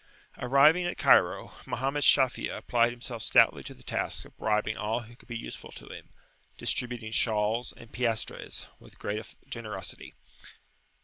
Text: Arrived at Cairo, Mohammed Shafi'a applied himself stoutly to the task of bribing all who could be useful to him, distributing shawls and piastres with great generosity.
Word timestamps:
Arrived 0.39 0.79
at 0.79 0.97
Cairo, 0.97 1.51
Mohammed 1.67 2.01
Shafi'a 2.03 2.57
applied 2.57 2.89
himself 2.89 3.21
stoutly 3.21 3.61
to 3.65 3.75
the 3.75 3.83
task 3.83 4.25
of 4.25 4.35
bribing 4.35 4.75
all 4.75 5.01
who 5.01 5.15
could 5.15 5.27
be 5.27 5.37
useful 5.37 5.71
to 5.73 5.89
him, 5.89 6.09
distributing 6.57 7.11
shawls 7.11 7.71
and 7.77 7.91
piastres 7.91 8.65
with 8.79 8.97
great 8.97 9.35
generosity. 9.47 10.15